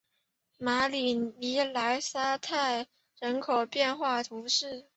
[0.57, 2.87] 马里尼莱沙泰
[3.19, 4.87] 人口变化图示